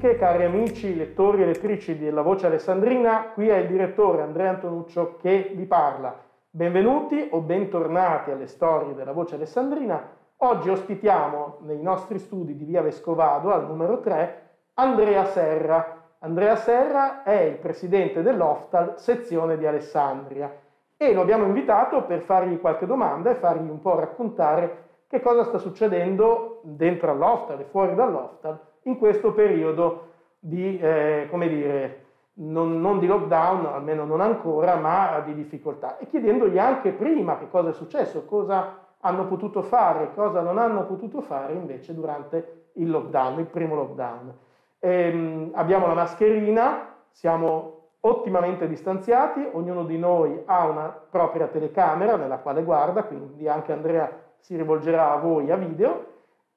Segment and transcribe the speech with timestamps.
[0.00, 5.16] amiche, cari amici, lettori e lettrici della Voce Alessandrina, qui è il direttore Andrea Antonuccio
[5.20, 6.18] che vi parla.
[6.48, 10.02] Benvenuti o bentornati alle storie della Voce Alessandrina.
[10.38, 15.98] Oggi ospitiamo nei nostri studi di Via Vescovado, al numero 3, Andrea Serra.
[16.20, 20.50] Andrea Serra è il presidente dell'OFTAL, sezione di Alessandria,
[20.96, 25.44] e lo abbiamo invitato per fargli qualche domanda e fargli un po' raccontare che cosa
[25.44, 30.08] sta succedendo dentro all'Oftal e fuori dall'Oftal in questo periodo
[30.38, 35.98] di, eh, come dire, non, non, di lockdown, almeno non ancora, ma di difficoltà.
[35.98, 40.84] E chiedendogli anche prima che cosa è successo, cosa hanno potuto fare, cosa non hanno
[40.84, 44.34] potuto fare invece durante il lockdown, il primo lockdown.
[44.78, 52.38] Ehm, abbiamo la mascherina, siamo ottimamente distanziati, ognuno di noi ha una propria telecamera nella
[52.38, 56.06] quale guarda, quindi anche Andrea si rivolgerà a voi a video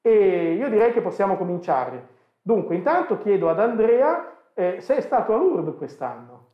[0.00, 2.12] e io direi che possiamo cominciare.
[2.46, 6.48] Dunque, intanto chiedo ad Andrea eh, se è stato a Lourdes quest'anno.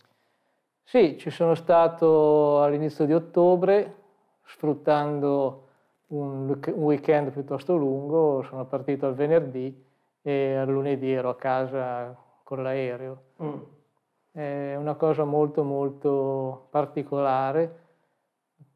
[0.85, 3.95] Sì, ci sono stato all'inizio di ottobre,
[4.45, 5.67] sfruttando
[6.09, 9.85] un weekend piuttosto lungo, sono partito il venerdì
[10.23, 13.23] e al lunedì ero a casa con l'aereo.
[13.43, 13.61] Mm.
[14.33, 17.89] È una cosa molto molto particolare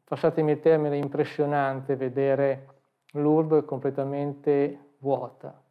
[0.05, 2.67] passatemi il termine, impressionante vedere
[3.13, 5.61] Lourdes completamente vuota.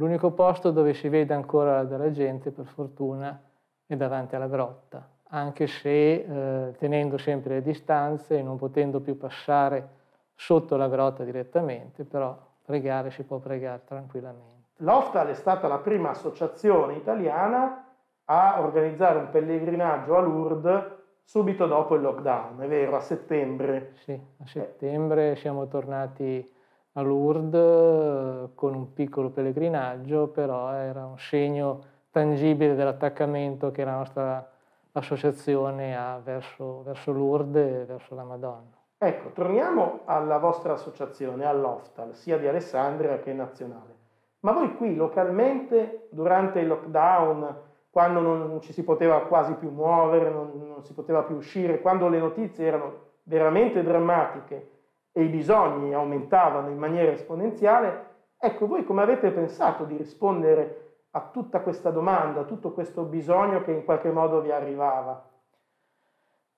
[0.00, 3.38] L'unico posto dove si vede ancora della gente, per fortuna,
[3.84, 9.18] è davanti alla grotta, anche se eh, tenendo sempre le distanze e non potendo più
[9.18, 9.98] passare
[10.34, 12.34] sotto la grotta direttamente, però
[12.64, 14.68] pregare si può pregare tranquillamente.
[14.76, 17.84] L'Oftal è stata la prima associazione italiana
[18.24, 20.84] a organizzare un pellegrinaggio a Lourdes
[21.24, 23.92] subito dopo il lockdown, è vero, a settembre.
[23.96, 25.36] Sì, a settembre eh.
[25.36, 26.50] siamo tornati
[26.92, 34.50] a Lourdes con un piccolo pellegrinaggio, però era un segno tangibile dell'attaccamento che la nostra
[34.92, 38.76] associazione ha verso, verso Lourdes e verso la Madonna.
[38.98, 43.98] Ecco, torniamo alla vostra associazione, all'Oftal, sia di Alessandria che nazionale.
[44.40, 47.56] Ma voi qui localmente, durante il lockdown,
[47.90, 52.08] quando non ci si poteva quasi più muovere, non, non si poteva più uscire, quando
[52.08, 54.79] le notizie erano veramente drammatiche
[55.12, 58.06] e i bisogni aumentavano in maniera esponenziale,
[58.38, 63.62] ecco voi come avete pensato di rispondere a tutta questa domanda, a tutto questo bisogno
[63.62, 65.28] che in qualche modo vi arrivava?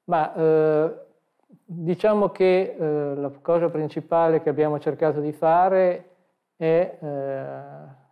[0.05, 0.95] Ma eh,
[1.65, 6.11] diciamo che eh, la cosa principale che abbiamo cercato di fare
[6.57, 7.61] è eh,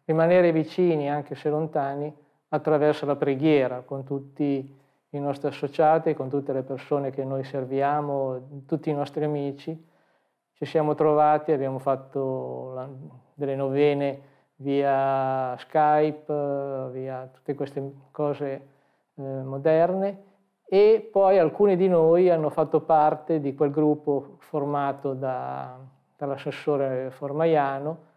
[0.04, 2.12] rimanere vicini, anche se lontani,
[2.48, 4.78] attraverso la preghiera con tutti
[5.10, 9.88] i nostri associati, con tutte le persone che noi serviamo, tutti i nostri amici.
[10.62, 14.20] Ci siamo trovati, abbiamo fatto delle novene
[14.56, 18.68] via Skype, via tutte queste cose
[19.14, 20.22] eh, moderne
[20.66, 25.78] e poi alcuni di noi hanno fatto parte di quel gruppo formato da,
[26.18, 28.08] dall'assessore Formaiano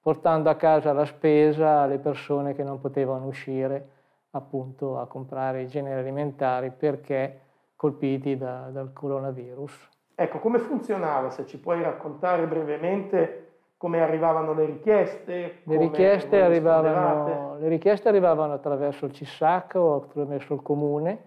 [0.00, 3.88] portando a casa la spesa alle persone che non potevano uscire
[4.30, 7.40] appunto a comprare i generi alimentari perché
[7.74, 9.88] colpiti da, dal coronavirus.
[10.22, 11.30] Ecco, come funzionava?
[11.30, 13.46] Se ci puoi raccontare brevemente
[13.78, 15.60] come arrivavano le richieste?
[15.62, 21.24] Le richieste, arrivavano, le richieste arrivavano attraverso il CISAC o attraverso il comune.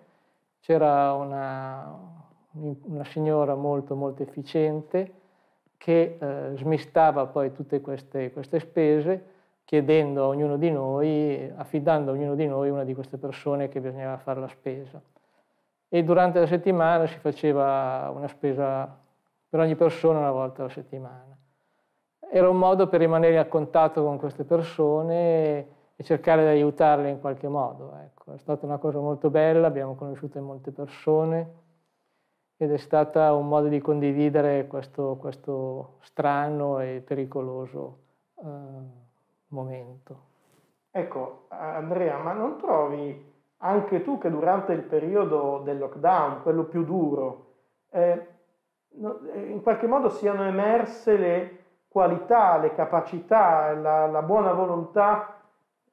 [0.59, 1.91] C'era una,
[2.51, 5.11] una signora molto molto efficiente
[5.77, 9.25] che eh, smistava poi tutte queste, queste, spese
[9.65, 13.81] chiedendo a ognuno di noi, affidando a ognuno di noi una di queste persone che
[13.81, 15.01] bisognava fare la spesa.
[15.95, 18.97] E durante la settimana si faceva una spesa
[19.47, 21.37] per ogni persona una volta alla settimana.
[22.31, 27.19] Era un modo per rimanere a contatto con queste persone e cercare di aiutarle in
[27.19, 27.95] qualche modo.
[28.03, 28.33] Ecco.
[28.33, 31.53] È stata una cosa molto bella, abbiamo conosciuto molte persone
[32.57, 37.97] ed è stato un modo di condividere questo, questo strano e pericoloso
[38.43, 38.47] eh,
[39.49, 40.21] momento.
[40.89, 43.32] Ecco, Andrea, ma non trovi
[43.63, 47.45] anche tu che durante il periodo del lockdown, quello più duro,
[47.91, 48.27] eh,
[48.95, 51.57] in qualche modo siano emerse le
[51.87, 55.39] qualità, le capacità, la, la buona volontà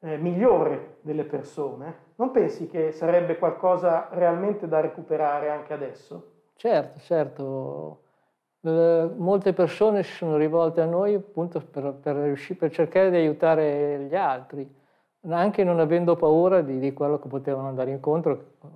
[0.01, 2.09] eh, migliore delle persone?
[2.17, 6.33] Non pensi che sarebbe qualcosa realmente da recuperare anche adesso?
[6.57, 8.01] Certo, certo.
[8.63, 13.17] Eh, molte persone si sono rivolte a noi appunto per, per, riuscire, per, cercare di
[13.17, 14.69] aiutare gli altri,
[15.29, 18.67] anche non avendo paura di, di quello che potevano andare incontro, eh,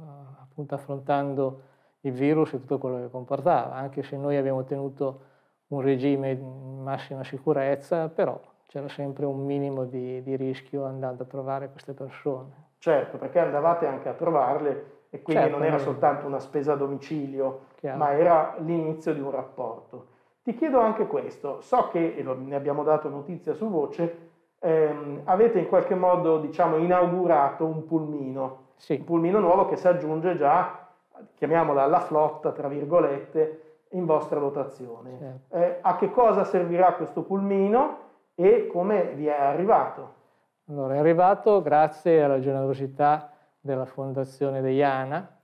[0.42, 1.60] appunto affrontando
[2.00, 5.32] il virus e tutto quello che comportava, anche se noi abbiamo tenuto
[5.68, 11.26] un regime in massima sicurezza, però c'era sempre un minimo di, di, rischio andando a
[11.26, 12.72] trovare queste persone.
[12.78, 16.76] Certo, perché andavate anche a trovarle e quindi certo, non era soltanto una spesa a
[16.76, 17.98] domicilio, chiaro.
[17.98, 20.06] ma era l'inizio di un rapporto.
[20.42, 24.32] Ti chiedo anche questo, so che, e ne abbiamo dato notizia su voce,
[24.64, 28.94] ehm, avete in qualche modo diciamo, inaugurato un pulmino, sì.
[28.94, 30.88] un pulmino nuovo che si aggiunge già,
[31.34, 35.18] chiamiamola alla flotta, tra virgolette, in vostra dotazione.
[35.18, 35.56] Certo.
[35.56, 37.98] Eh, a che cosa servirà questo pulmino
[38.34, 40.22] e come vi è arrivato?
[40.68, 43.30] Allora, è arrivato grazie alla generosità
[43.60, 45.40] della Fondazione Deiana,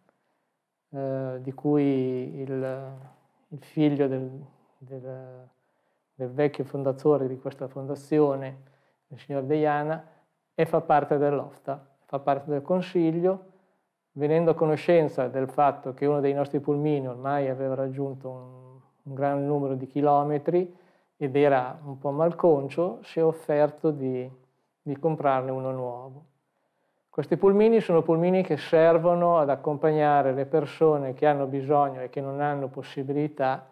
[0.89, 2.93] eh, di cui il,
[3.49, 4.31] il figlio del,
[4.79, 5.49] del,
[6.15, 8.63] del, vecchio fondatore di questa fondazione,
[9.11, 10.05] il signor Deiana,
[10.55, 13.45] e fa parte dell'OFTA, fa parte del Consiglio,
[14.13, 19.15] venendo a conoscenza del fatto che uno dei nostri pulmini ormai aveva raggiunto un, un
[19.15, 20.77] gran numero di chilometri
[21.17, 24.31] ed era un po' malconcio, si è offerto di,
[24.83, 26.25] di comprarne uno nuovo.
[27.09, 32.21] Questi pulmini sono pulmini che servono ad accompagnare le persone che hanno bisogno e che
[32.21, 33.67] non hanno possibilità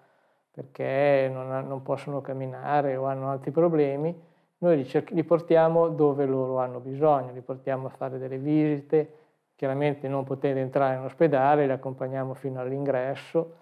[0.50, 4.14] perché non, non possono camminare o hanno altri problemi,
[4.58, 9.12] noi li, li, portiamo dove loro hanno bisogno, li portiamo a fare delle visite,
[9.54, 13.54] chiaramente non potendo entrare in ospedale, li accompagniamo fino all'ingresso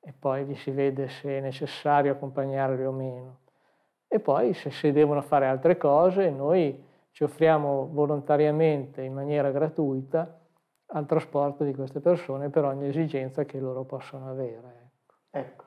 [0.00, 3.38] e poi vi si vede se è necessario accompagnarli o meno.
[4.08, 10.40] E poi se si devono fare altre cose, noi ci offriamo volontariamente in maniera gratuita
[10.92, 14.90] al trasporto di queste persone per ogni esigenza che loro possono avere.
[15.02, 15.14] Ecco.
[15.30, 15.64] ecco.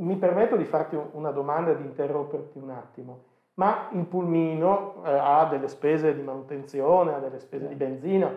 [0.00, 3.24] Mi permetto di farti una domanda e di interromperti un attimo,
[3.58, 8.32] ma il pulmino eh, ha delle spese di manutenzione, ha delle spese di benzina,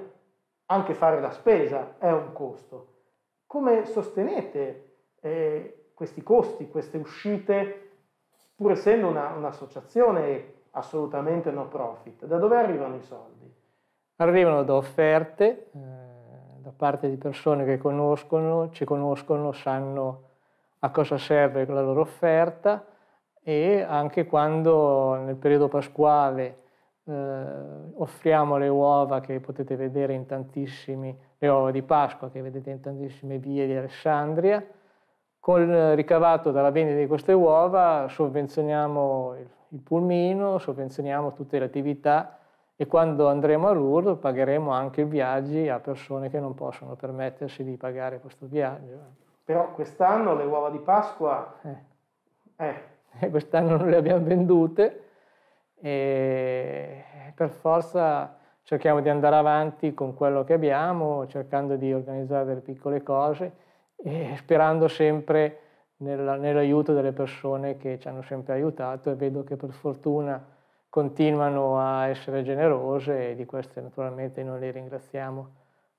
[0.65, 2.88] anche fare la spesa è un costo.
[3.45, 7.89] Come sostenete eh, questi costi, queste uscite,
[8.56, 12.25] pur essendo una, un'associazione assolutamente no profit.
[12.25, 13.53] Da dove arrivano i soldi?
[14.15, 15.79] Arrivano da offerte, eh,
[16.57, 20.29] da parte di persone che conoscono, ci conoscono, sanno
[20.79, 22.85] a cosa serve la loro offerta
[23.43, 26.57] e anche quando nel periodo pasquale
[27.05, 27.45] eh,
[27.95, 32.79] offriamo le uova che potete vedere in tantissimi, le uova di Pasqua che vedete in
[32.79, 34.63] tantissime vie di Alessandria,
[35.39, 41.65] con il ricavato dalla vendita di queste uova sovvenzioniamo il il pulmino, sovvenzioniamo tutte le
[41.65, 42.38] attività
[42.75, 47.63] e quando andremo a Lourdes pagheremo anche i viaggi a persone che non possono permettersi
[47.63, 49.19] di pagare questo viaggio.
[49.43, 51.55] Però quest'anno le uova di Pasqua...
[51.61, 51.89] Eh.
[52.57, 52.90] Eh.
[53.29, 55.03] Quest'anno non le abbiamo vendute
[55.75, 57.03] e
[57.35, 63.03] per forza cerchiamo di andare avanti con quello che abbiamo, cercando di organizzare delle piccole
[63.03, 63.53] cose
[63.95, 65.59] e sperando sempre
[65.97, 70.43] nell'aiuto delle persone che ci hanno sempre aiutato e vedo che per fortuna
[70.89, 75.49] continuano a essere generose e di queste naturalmente noi le ringraziamo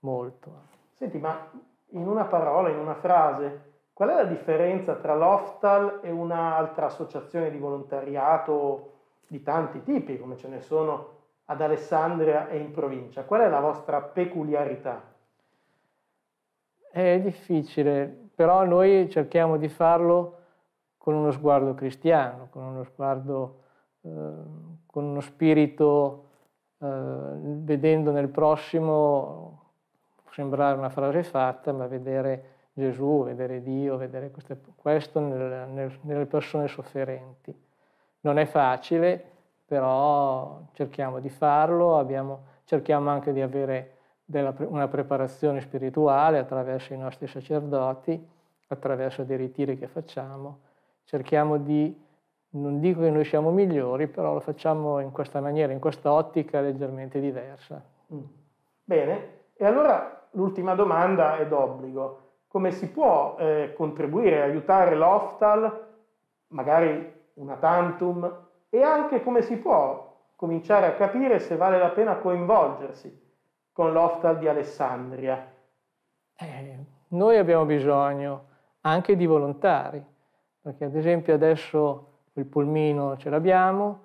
[0.00, 0.50] molto.
[0.94, 1.50] Senti, ma
[1.91, 7.50] in una parola, in una frase, qual è la differenza tra l'Oftal e un'altra associazione
[7.50, 8.91] di volontariato
[9.27, 13.25] di tanti tipi, come ce ne sono ad Alessandria e in provincia?
[13.25, 15.11] Qual è la vostra peculiarità?
[16.91, 20.39] È difficile però noi cerchiamo di farlo
[20.97, 23.61] con uno sguardo cristiano, con uno sguardo,
[24.03, 24.08] eh,
[24.87, 26.27] con uno spirito,
[26.79, 29.61] eh, vedendo nel prossimo,
[30.31, 36.26] sembrare una frase fatta, ma vedere Gesù, vedere Dio, vedere queste, questo nel, nel, nelle
[36.26, 37.55] persone sofferenti.
[38.20, 39.22] Non è facile,
[39.64, 46.98] però cerchiamo di farlo, abbiamo, cerchiamo anche di avere della, una preparazione spirituale attraverso i
[46.98, 48.29] nostri sacerdoti,
[48.69, 50.60] attraverso dei ritiri che facciamo.
[51.05, 51.94] Cerchiamo di,
[52.50, 56.60] non dico che noi siamo migliori, però lo facciamo in questa maniera, in questa ottica
[56.60, 57.84] leggermente diversa.
[58.12, 58.22] Mm.
[58.84, 62.21] Bene, e allora l'ultima domanda è d'obbligo.
[62.53, 65.87] Come si può eh, contribuire, aiutare l'Oftal,
[66.49, 68.31] magari una tantum,
[68.69, 73.21] e anche come si può cominciare a capire se vale la pena coinvolgersi
[73.73, 75.51] con l'Oftal di Alessandria?
[76.37, 76.79] Eh,
[77.09, 78.44] noi abbiamo bisogno
[78.82, 80.05] anche di volontari,
[80.61, 84.01] perché ad esempio adesso il pulmino ce l'abbiamo,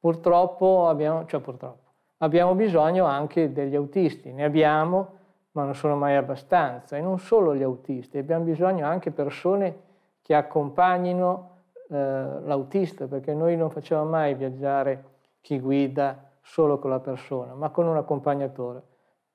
[0.00, 5.22] purtroppo abbiamo, cioè purtroppo, abbiamo bisogno anche degli autisti, ne abbiamo,
[5.54, 10.34] ma non sono mai abbastanza, e non solo gli autisti, abbiamo bisogno anche persone che
[10.34, 11.50] accompagnino
[11.88, 15.04] eh, l'autista, perché noi non facciamo mai viaggiare
[15.40, 18.82] chi guida solo con la persona, ma con un accompagnatore,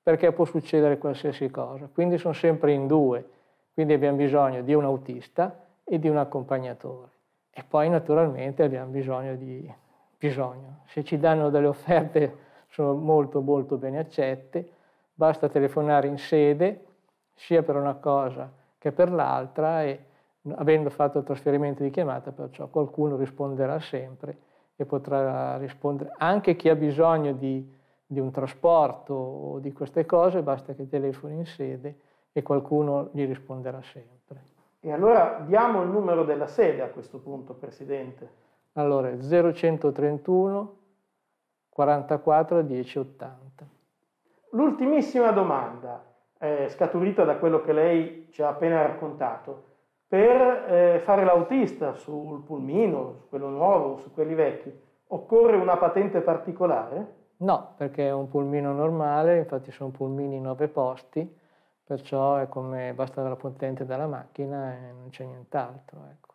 [0.02, 1.88] perché può succedere qualsiasi cosa.
[1.92, 3.26] Quindi sono sempre in due,
[3.72, 7.10] quindi abbiamo bisogno di un autista e di un accompagnatore.
[7.50, 9.72] E poi naturalmente abbiamo bisogno di
[10.18, 10.80] bisogno.
[10.86, 12.36] Se ci danno delle offerte
[12.68, 14.68] sono molto molto ben accette,
[15.20, 16.86] basta telefonare in sede
[17.34, 20.06] sia per una cosa che per l'altra e
[20.54, 24.38] avendo fatto il trasferimento di chiamata perciò qualcuno risponderà sempre
[24.76, 27.70] e potrà rispondere anche chi ha bisogno di,
[28.06, 31.98] di un trasporto o di queste cose, basta che telefoni in sede
[32.32, 34.40] e qualcuno gli risponderà sempre.
[34.80, 38.26] E allora diamo il numero della sede a questo punto, Presidente.
[38.72, 40.76] Allora, 0131
[41.68, 43.79] 44 10 80.
[44.50, 46.04] L'ultimissima domanda,
[46.38, 49.64] eh, scaturita da quello che lei ci ha appena raccontato.
[50.08, 54.72] Per eh, fare l'autista sul pulmino, su quello nuovo, su quelli vecchi,
[55.08, 57.18] occorre una patente particolare?
[57.38, 61.38] No, perché è un pulmino normale, infatti sono pulmini 9 posti,
[61.84, 66.00] perciò è come basta la patente della macchina e non c'è nient'altro.
[66.10, 66.34] Ecco.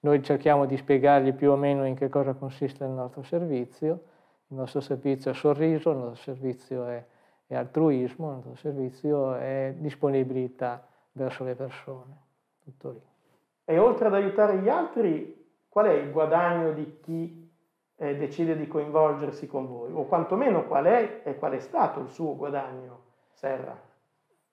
[0.00, 4.04] Noi cerchiamo di spiegargli più o meno in che cosa consiste il nostro servizio.
[4.48, 7.04] Il nostro servizio è sorriso, il nostro servizio è,
[7.50, 12.16] è altruismo, il nostro servizio è disponibilità verso le persone.
[12.62, 13.00] Tutto lì.
[13.64, 17.50] E oltre ad aiutare gli altri, qual è il guadagno di chi
[17.96, 19.90] eh, decide di coinvolgersi con voi?
[19.92, 23.00] O quantomeno qual è e qual è stato il suo guadagno,
[23.32, 23.76] Serra?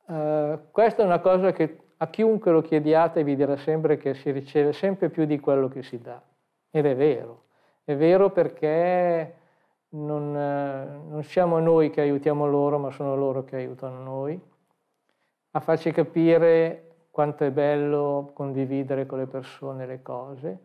[0.06, 4.32] Uh, questa è una cosa che a chiunque lo chiediate vi dirà sempre che si
[4.32, 6.20] riceve sempre più di quello che si dà.
[6.72, 7.44] Ed è vero.
[7.84, 9.36] È vero perché
[9.90, 14.40] non, uh, non siamo noi che aiutiamo loro, ma sono loro che aiutano noi.
[15.52, 20.60] A farci capire quanto è bello condividere con le persone le cose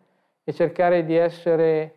[0.45, 1.97] e cercare di essere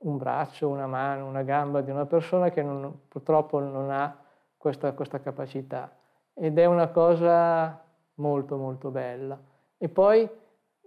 [0.00, 4.16] un braccio, una mano, una gamba di una persona che non, purtroppo non ha
[4.56, 5.94] questa, questa capacità.
[6.34, 7.82] Ed è una cosa
[8.14, 9.38] molto molto bella.
[9.76, 10.28] E poi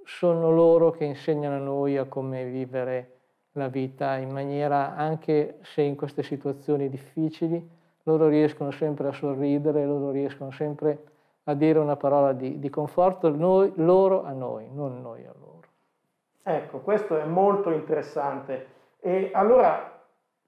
[0.03, 3.22] sono loro che insegnano a noi a come vivere
[3.53, 7.69] la vita in maniera, anche se in queste situazioni difficili,
[8.03, 11.03] loro riescono sempre a sorridere, loro riescono sempre
[11.45, 15.61] a dire una parola di, di conforto noi, loro a noi, non noi a loro.
[16.41, 18.67] Ecco, questo è molto interessante.
[18.99, 20.01] E allora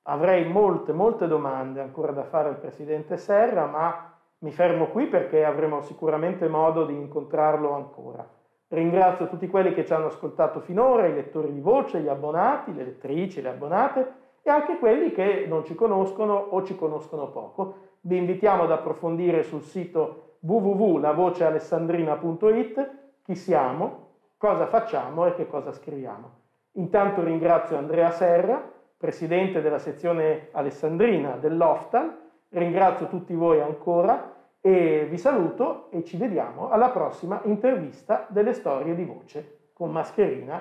[0.03, 5.45] avrei molte, molte domande ancora da fare al Presidente Serra, ma mi fermo qui perché
[5.45, 8.27] avremo sicuramente modo di incontrarlo ancora.
[8.67, 12.84] Ringrazio tutti quelli che ci hanno ascoltato finora, i lettori di voce, gli abbonati, le
[12.84, 17.75] lettrici, le abbonate e anche quelli che non ci conoscono o ci conoscono poco.
[18.01, 22.89] Vi invitiamo ad approfondire sul sito www.lavocealessandrina.it
[23.24, 24.07] chi siamo,
[24.38, 26.43] cosa facciamo e che cosa scriviamo.
[26.74, 28.62] Intanto ringrazio Andrea Serra,
[28.98, 32.15] presidente della sezione alessandrina dell'Oftal,
[32.50, 34.34] ringrazio tutti voi ancora
[34.65, 40.60] e vi saluto e ci vediamo alla prossima intervista delle storie di voce con mascherina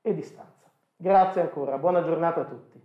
[0.00, 0.70] e distanza.
[0.96, 2.82] Grazie ancora, buona giornata a tutti.